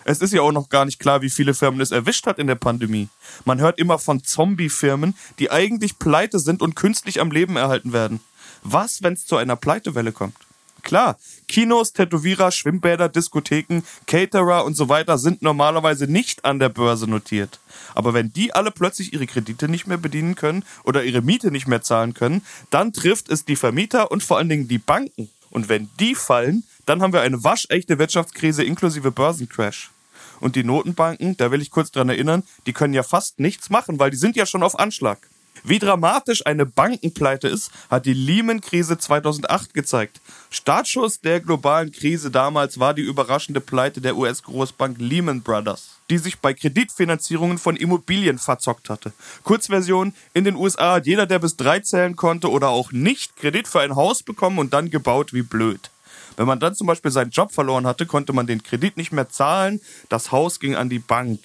Es 0.09 0.21
ist 0.21 0.31
ja 0.31 0.41
auch 0.41 0.53
noch 0.53 0.69
gar 0.69 0.85
nicht 0.85 0.99
klar, 0.99 1.21
wie 1.21 1.29
viele 1.29 1.53
Firmen 1.53 1.81
es 1.81 1.91
erwischt 1.91 2.27
hat 2.27 2.39
in 2.39 2.47
der 2.47 2.55
Pandemie. 2.55 3.09
Man 3.43 3.59
hört 3.59 3.77
immer 3.77 3.99
von 3.99 4.23
Zombie-Firmen, 4.23 5.15
die 5.37 5.51
eigentlich 5.51 5.99
pleite 5.99 6.39
sind 6.39 6.61
und 6.61 6.77
künstlich 6.77 7.19
am 7.19 7.29
Leben 7.29 7.57
erhalten 7.57 7.91
werden. 7.91 8.21
Was, 8.63 9.03
wenn 9.03 9.13
es 9.13 9.25
zu 9.25 9.37
einer 9.37 9.55
Pleitewelle 9.55 10.11
kommt? 10.11 10.35
Klar, 10.83 11.17
Kinos, 11.49 11.91
Tätowierer, 11.91 12.49
Schwimmbäder, 12.49 13.09
Diskotheken, 13.09 13.81
Caterer 14.05 14.63
und 14.63 14.75
so 14.75 14.87
weiter 14.87 15.17
sind 15.17 15.41
normalerweise 15.41 16.07
nicht 16.07 16.45
an 16.45 16.59
der 16.59 16.69
Börse 16.69 17.09
notiert. 17.09 17.59
Aber 17.93 18.13
wenn 18.13 18.31
die 18.31 18.53
alle 18.53 18.71
plötzlich 18.71 19.11
ihre 19.11 19.27
Kredite 19.27 19.67
nicht 19.67 19.87
mehr 19.87 19.97
bedienen 19.97 20.35
können 20.35 20.63
oder 20.83 21.03
ihre 21.03 21.21
Miete 21.21 21.51
nicht 21.51 21.67
mehr 21.67 21.81
zahlen 21.81 22.13
können, 22.13 22.41
dann 22.69 22.93
trifft 22.93 23.29
es 23.29 23.43
die 23.43 23.57
Vermieter 23.57 24.11
und 24.11 24.23
vor 24.23 24.37
allen 24.37 24.47
Dingen 24.47 24.69
die 24.69 24.77
Banken. 24.77 25.29
Und 25.49 25.67
wenn 25.67 25.89
die 25.99 26.15
fallen, 26.15 26.63
dann 26.85 27.01
haben 27.01 27.11
wir 27.11 27.21
eine 27.21 27.43
waschechte 27.43 27.99
Wirtschaftskrise 27.99 28.63
inklusive 28.63 29.11
Börsencrash. 29.11 29.91
Und 30.39 30.55
die 30.55 30.63
Notenbanken, 30.63 31.35
da 31.35 31.51
will 31.51 31.61
ich 31.61 31.71
kurz 31.71 31.91
dran 31.91 32.09
erinnern, 32.09 32.43
die 32.65 32.73
können 32.73 32.93
ja 32.93 33.03
fast 33.03 33.39
nichts 33.39 33.69
machen, 33.69 33.99
weil 33.99 34.11
die 34.11 34.17
sind 34.17 34.35
ja 34.35 34.45
schon 34.45 34.63
auf 34.63 34.79
Anschlag. 34.79 35.19
Wie 35.63 35.79
dramatisch 35.79 36.45
eine 36.45 36.65
Bankenpleite 36.65 37.47
ist, 37.47 37.71
hat 37.89 38.05
die 38.05 38.13
Lehman-Krise 38.13 38.97
2008 38.97 39.73
gezeigt. 39.73 40.21
Startschuss 40.49 41.21
der 41.21 41.39
globalen 41.39 41.91
Krise 41.91 42.31
damals 42.31 42.79
war 42.79 42.93
die 42.93 43.01
überraschende 43.01 43.61
Pleite 43.61 44.01
der 44.01 44.17
US-Großbank 44.17 44.97
Lehman 44.99 45.41
Brothers, 45.41 45.89
die 46.09 46.17
sich 46.17 46.39
bei 46.39 46.53
Kreditfinanzierungen 46.53 47.57
von 47.57 47.75
Immobilien 47.75 48.39
verzockt 48.39 48.89
hatte. 48.89 49.13
Kurzversion, 49.43 50.13
in 50.33 50.43
den 50.43 50.55
USA 50.55 50.95
hat 50.95 51.07
jeder, 51.07 51.25
der 51.25 51.39
bis 51.39 51.57
drei 51.57 51.79
zählen 51.79 52.15
konnte 52.15 52.49
oder 52.49 52.69
auch 52.69 52.91
nicht, 52.91 53.35
Kredit 53.35 53.67
für 53.67 53.81
ein 53.81 53.95
Haus 53.95 54.23
bekommen 54.23 54.59
und 54.59 54.73
dann 54.73 54.89
gebaut 54.89 55.33
wie 55.33 55.41
blöd. 55.41 55.89
Wenn 56.37 56.47
man 56.47 56.59
dann 56.59 56.75
zum 56.75 56.87
Beispiel 56.87 57.11
seinen 57.11 57.31
Job 57.31 57.51
verloren 57.51 57.87
hatte, 57.87 58.05
konnte 58.05 58.31
man 58.31 58.45
den 58.45 58.61
Kredit 58.61 58.95
nicht 58.95 59.11
mehr 59.11 59.29
zahlen, 59.29 59.81
das 60.07 60.31
Haus 60.31 60.59
ging 60.59 60.75
an 60.75 60.87
die 60.87 60.99
Bank. 60.99 61.39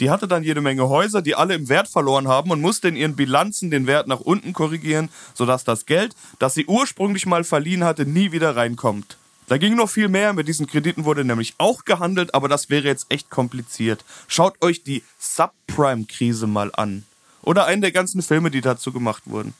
Die 0.00 0.10
hatte 0.10 0.28
dann 0.28 0.42
jede 0.42 0.60
Menge 0.60 0.88
Häuser, 0.88 1.22
die 1.22 1.34
alle 1.34 1.54
im 1.54 1.68
Wert 1.68 1.88
verloren 1.88 2.28
haben 2.28 2.50
und 2.50 2.60
musste 2.60 2.88
in 2.88 2.96
ihren 2.96 3.16
Bilanzen 3.16 3.70
den 3.70 3.86
Wert 3.86 4.08
nach 4.08 4.20
unten 4.20 4.52
korrigieren, 4.52 5.08
sodass 5.34 5.64
das 5.64 5.86
Geld, 5.86 6.14
das 6.38 6.54
sie 6.54 6.66
ursprünglich 6.66 7.26
mal 7.26 7.44
verliehen 7.44 7.84
hatte, 7.84 8.04
nie 8.04 8.32
wieder 8.32 8.56
reinkommt. 8.56 9.16
Da 9.48 9.58
ging 9.58 9.76
noch 9.76 9.88
viel 9.88 10.08
mehr, 10.08 10.32
mit 10.32 10.48
diesen 10.48 10.66
Krediten 10.66 11.04
wurde 11.04 11.24
nämlich 11.24 11.54
auch 11.58 11.84
gehandelt, 11.84 12.34
aber 12.34 12.48
das 12.48 12.68
wäre 12.68 12.84
jetzt 12.84 13.06
echt 13.10 13.30
kompliziert. 13.30 14.04
Schaut 14.26 14.60
euch 14.62 14.82
die 14.82 15.04
Subprime-Krise 15.18 16.48
mal 16.48 16.72
an. 16.74 17.04
Oder 17.42 17.66
einen 17.66 17.80
der 17.80 17.92
ganzen 17.92 18.22
Filme, 18.22 18.50
die 18.50 18.60
dazu 18.60 18.92
gemacht 18.92 19.22
wurden. 19.26 19.54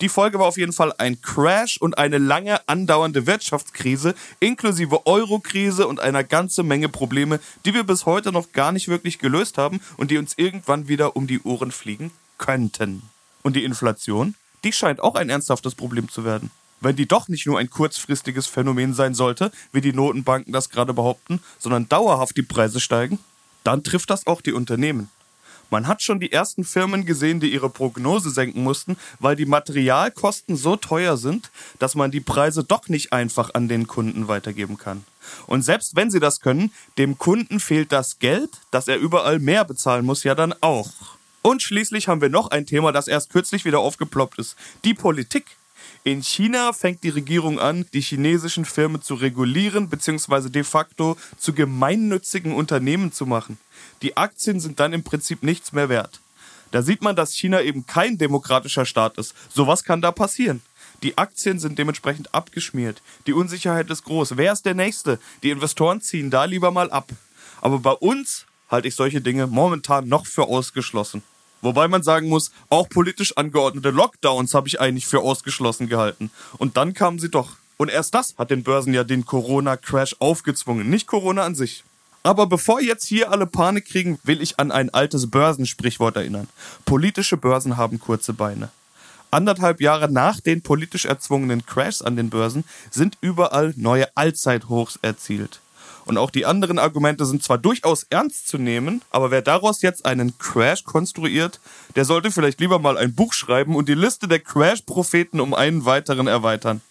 Die 0.00 0.08
Folge 0.08 0.38
war 0.38 0.46
auf 0.46 0.58
jeden 0.58 0.72
Fall 0.72 0.92
ein 0.98 1.20
Crash 1.22 1.76
und 1.76 1.98
eine 1.98 2.18
lange 2.18 2.68
andauernde 2.68 3.26
Wirtschaftskrise, 3.26 4.14
inklusive 4.40 5.06
Eurokrise 5.06 5.86
und 5.86 6.00
einer 6.00 6.24
ganze 6.24 6.62
Menge 6.62 6.88
Probleme, 6.88 7.38
die 7.64 7.74
wir 7.74 7.84
bis 7.84 8.04
heute 8.04 8.32
noch 8.32 8.52
gar 8.52 8.72
nicht 8.72 8.88
wirklich 8.88 9.18
gelöst 9.18 9.56
haben 9.56 9.80
und 9.96 10.10
die 10.10 10.18
uns 10.18 10.34
irgendwann 10.36 10.88
wieder 10.88 11.16
um 11.16 11.26
die 11.26 11.40
Ohren 11.42 11.70
fliegen 11.70 12.10
könnten. 12.38 13.02
Und 13.42 13.54
die 13.54 13.64
Inflation, 13.64 14.34
die 14.64 14.72
scheint 14.72 15.00
auch 15.00 15.14
ein 15.14 15.30
ernsthaftes 15.30 15.74
Problem 15.74 16.08
zu 16.08 16.24
werden. 16.24 16.50
Wenn 16.80 16.96
die 16.96 17.06
doch 17.06 17.28
nicht 17.28 17.46
nur 17.46 17.58
ein 17.58 17.70
kurzfristiges 17.70 18.46
Phänomen 18.46 18.94
sein 18.94 19.14
sollte, 19.14 19.52
wie 19.72 19.80
die 19.80 19.92
Notenbanken 19.92 20.52
das 20.52 20.70
gerade 20.70 20.92
behaupten, 20.92 21.40
sondern 21.58 21.88
dauerhaft 21.88 22.36
die 22.36 22.42
Preise 22.42 22.80
steigen, 22.80 23.18
dann 23.62 23.84
trifft 23.84 24.10
das 24.10 24.26
auch 24.26 24.40
die 24.40 24.52
Unternehmen. 24.52 25.08
Man 25.70 25.86
hat 25.86 26.02
schon 26.02 26.20
die 26.20 26.32
ersten 26.32 26.64
Firmen 26.64 27.06
gesehen, 27.06 27.40
die 27.40 27.52
ihre 27.52 27.70
Prognose 27.70 28.30
senken 28.30 28.62
mussten, 28.62 28.96
weil 29.18 29.36
die 29.36 29.46
Materialkosten 29.46 30.56
so 30.56 30.76
teuer 30.76 31.16
sind, 31.16 31.50
dass 31.78 31.94
man 31.94 32.10
die 32.10 32.20
Preise 32.20 32.64
doch 32.64 32.88
nicht 32.88 33.12
einfach 33.12 33.54
an 33.54 33.68
den 33.68 33.86
Kunden 33.86 34.28
weitergeben 34.28 34.78
kann. 34.78 35.04
Und 35.46 35.62
selbst 35.62 35.96
wenn 35.96 36.10
sie 36.10 36.20
das 36.20 36.40
können, 36.40 36.72
dem 36.98 37.18
Kunden 37.18 37.60
fehlt 37.60 37.92
das 37.92 38.18
Geld, 38.18 38.50
dass 38.70 38.88
er 38.88 38.98
überall 38.98 39.38
mehr 39.38 39.64
bezahlen 39.64 40.04
muss, 40.04 40.24
ja 40.24 40.34
dann 40.34 40.54
auch. 40.60 40.90
Und 41.42 41.62
schließlich 41.62 42.08
haben 42.08 42.20
wir 42.20 42.30
noch 42.30 42.50
ein 42.50 42.66
Thema, 42.66 42.92
das 42.92 43.08
erst 43.08 43.30
kürzlich 43.30 43.64
wieder 43.64 43.80
aufgeploppt 43.80 44.38
ist. 44.38 44.56
Die 44.84 44.94
Politik. 44.94 45.44
In 46.06 46.22
China 46.22 46.74
fängt 46.74 47.02
die 47.02 47.08
Regierung 47.08 47.58
an, 47.58 47.86
die 47.94 48.02
chinesischen 48.02 48.66
Firmen 48.66 49.00
zu 49.00 49.14
regulieren 49.14 49.88
bzw. 49.88 50.50
de 50.50 50.62
facto 50.62 51.16
zu 51.38 51.54
gemeinnützigen 51.54 52.52
Unternehmen 52.52 53.10
zu 53.10 53.24
machen. 53.24 53.56
Die 54.02 54.14
Aktien 54.18 54.60
sind 54.60 54.80
dann 54.80 54.92
im 54.92 55.02
Prinzip 55.02 55.42
nichts 55.42 55.72
mehr 55.72 55.88
wert. 55.88 56.20
Da 56.72 56.82
sieht 56.82 57.00
man, 57.00 57.16
dass 57.16 57.32
China 57.32 57.62
eben 57.62 57.86
kein 57.86 58.18
demokratischer 58.18 58.84
Staat 58.84 59.16
ist. 59.16 59.34
Sowas 59.50 59.82
kann 59.82 60.02
da 60.02 60.12
passieren. 60.12 60.60
Die 61.02 61.16
Aktien 61.16 61.58
sind 61.58 61.78
dementsprechend 61.78 62.34
abgeschmiert. 62.34 63.00
Die 63.26 63.32
Unsicherheit 63.32 63.88
ist 63.88 64.04
groß. 64.04 64.36
Wer 64.36 64.52
ist 64.52 64.66
der 64.66 64.74
Nächste? 64.74 65.18
Die 65.42 65.48
Investoren 65.48 66.02
ziehen 66.02 66.30
da 66.30 66.44
lieber 66.44 66.70
mal 66.70 66.90
ab. 66.90 67.08
Aber 67.62 67.78
bei 67.78 67.92
uns 67.92 68.44
halte 68.68 68.88
ich 68.88 68.94
solche 68.94 69.22
Dinge 69.22 69.46
momentan 69.46 70.06
noch 70.06 70.26
für 70.26 70.42
ausgeschlossen. 70.42 71.22
Wobei 71.64 71.88
man 71.88 72.02
sagen 72.02 72.28
muss, 72.28 72.52
auch 72.68 72.90
politisch 72.90 73.36
angeordnete 73.38 73.88
Lockdowns 73.88 74.52
habe 74.52 74.68
ich 74.68 74.80
eigentlich 74.80 75.06
für 75.06 75.20
ausgeschlossen 75.20 75.88
gehalten. 75.88 76.30
Und 76.58 76.76
dann 76.76 76.92
kamen 76.92 77.18
sie 77.18 77.30
doch. 77.30 77.56
Und 77.78 77.90
erst 77.90 78.14
das 78.14 78.34
hat 78.36 78.50
den 78.50 78.62
Börsen 78.62 78.92
ja 78.92 79.02
den 79.02 79.24
Corona-Crash 79.24 80.16
aufgezwungen, 80.18 80.90
nicht 80.90 81.06
Corona 81.06 81.42
an 81.42 81.54
sich. 81.54 81.82
Aber 82.22 82.46
bevor 82.46 82.82
jetzt 82.82 83.06
hier 83.06 83.32
alle 83.32 83.46
Panik 83.46 83.86
kriegen, 83.86 84.18
will 84.24 84.42
ich 84.42 84.60
an 84.60 84.72
ein 84.72 84.92
altes 84.92 85.30
Börsensprichwort 85.30 86.16
erinnern. 86.16 86.48
Politische 86.84 87.38
Börsen 87.38 87.78
haben 87.78 87.98
kurze 87.98 88.34
Beine. 88.34 88.68
Anderthalb 89.30 89.80
Jahre 89.80 90.12
nach 90.12 90.40
den 90.40 90.60
politisch 90.60 91.06
erzwungenen 91.06 91.64
Crashs 91.64 92.02
an 92.02 92.16
den 92.16 92.28
Börsen 92.28 92.64
sind 92.90 93.16
überall 93.22 93.72
neue 93.76 94.14
Allzeithochs 94.16 94.98
erzielt. 95.00 95.60
Und 96.04 96.18
auch 96.18 96.30
die 96.30 96.44
anderen 96.44 96.78
Argumente 96.78 97.24
sind 97.24 97.42
zwar 97.42 97.58
durchaus 97.58 98.04
ernst 98.10 98.48
zu 98.48 98.58
nehmen, 98.58 99.02
aber 99.10 99.30
wer 99.30 99.42
daraus 99.42 99.80
jetzt 99.82 100.04
einen 100.04 100.36
Crash 100.38 100.84
konstruiert, 100.84 101.60
der 101.96 102.04
sollte 102.04 102.30
vielleicht 102.30 102.60
lieber 102.60 102.78
mal 102.78 102.98
ein 102.98 103.14
Buch 103.14 103.32
schreiben 103.32 103.74
und 103.74 103.88
die 103.88 103.94
Liste 103.94 104.28
der 104.28 104.40
Crash-Propheten 104.40 105.40
um 105.40 105.54
einen 105.54 105.84
weiteren 105.86 106.26
erweitern. 106.26 106.82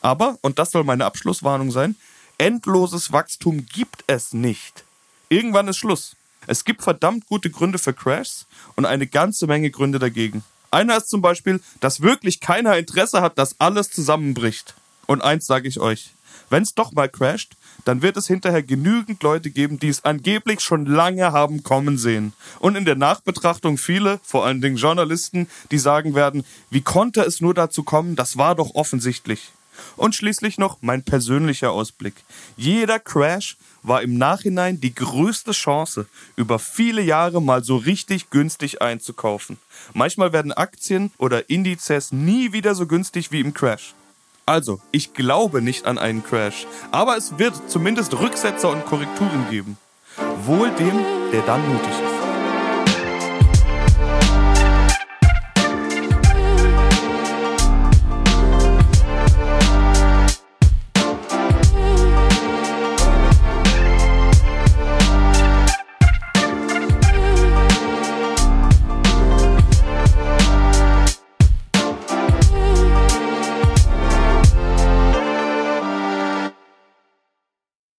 Aber, 0.00 0.38
und 0.42 0.58
das 0.58 0.70
soll 0.70 0.84
meine 0.84 1.04
Abschlusswarnung 1.04 1.70
sein, 1.70 1.96
endloses 2.38 3.12
Wachstum 3.12 3.66
gibt 3.66 4.04
es 4.06 4.32
nicht. 4.32 4.84
Irgendwann 5.28 5.68
ist 5.68 5.78
Schluss. 5.78 6.14
Es 6.46 6.64
gibt 6.64 6.82
verdammt 6.82 7.26
gute 7.26 7.50
Gründe 7.50 7.78
für 7.78 7.92
Crashs 7.92 8.46
und 8.76 8.84
eine 8.84 9.06
ganze 9.06 9.46
Menge 9.46 9.70
Gründe 9.70 9.98
dagegen. 9.98 10.44
Einer 10.70 10.96
ist 10.96 11.08
zum 11.08 11.20
Beispiel, 11.20 11.60
dass 11.80 12.00
wirklich 12.00 12.40
keiner 12.40 12.76
Interesse 12.78 13.20
hat, 13.20 13.38
dass 13.38 13.60
alles 13.60 13.90
zusammenbricht. 13.90 14.74
Und 15.06 15.22
eins 15.22 15.46
sage 15.46 15.68
ich 15.68 15.80
euch, 15.80 16.10
wenn 16.50 16.62
es 16.62 16.74
doch 16.74 16.92
mal 16.92 17.08
crasht, 17.08 17.52
dann 17.84 18.02
wird 18.02 18.16
es 18.16 18.26
hinterher 18.26 18.62
genügend 18.62 19.22
Leute 19.22 19.50
geben, 19.50 19.78
die 19.78 19.88
es 19.88 20.04
angeblich 20.04 20.60
schon 20.60 20.86
lange 20.86 21.32
haben 21.32 21.62
kommen 21.62 21.98
sehen. 21.98 22.32
Und 22.58 22.76
in 22.76 22.84
der 22.84 22.96
Nachbetrachtung 22.96 23.78
viele, 23.78 24.20
vor 24.22 24.44
allen 24.44 24.60
Dingen 24.60 24.76
Journalisten, 24.76 25.48
die 25.70 25.78
sagen 25.78 26.14
werden, 26.14 26.44
wie 26.70 26.82
konnte 26.82 27.22
es 27.22 27.40
nur 27.40 27.54
dazu 27.54 27.82
kommen, 27.82 28.16
das 28.16 28.36
war 28.36 28.54
doch 28.54 28.74
offensichtlich. 28.74 29.52
Und 29.96 30.14
schließlich 30.14 30.58
noch 30.58 30.78
mein 30.82 31.02
persönlicher 31.02 31.72
Ausblick. 31.72 32.14
Jeder 32.56 32.98
Crash 32.98 33.56
war 33.82 34.02
im 34.02 34.18
Nachhinein 34.18 34.80
die 34.80 34.94
größte 34.94 35.52
Chance, 35.52 36.06
über 36.36 36.58
viele 36.58 37.02
Jahre 37.02 37.40
mal 37.40 37.64
so 37.64 37.76
richtig 37.76 38.30
günstig 38.30 38.82
einzukaufen. 38.82 39.58
Manchmal 39.94 40.32
werden 40.32 40.52
Aktien 40.52 41.10
oder 41.18 41.48
Indizes 41.48 42.12
nie 42.12 42.52
wieder 42.52 42.74
so 42.74 42.86
günstig 42.86 43.32
wie 43.32 43.40
im 43.40 43.54
Crash. 43.54 43.94
Also, 44.44 44.80
ich 44.90 45.14
glaube 45.14 45.62
nicht 45.62 45.86
an 45.86 45.98
einen 45.98 46.24
Crash, 46.24 46.66
aber 46.90 47.16
es 47.16 47.38
wird 47.38 47.70
zumindest 47.70 48.18
Rücksetzer 48.18 48.70
und 48.70 48.84
Korrekturen 48.86 49.46
geben. 49.50 49.76
Wohl 50.44 50.70
dem, 50.70 50.98
der 51.32 51.42
dann 51.42 51.66
mutig 51.72 51.90
ist. 51.90 52.11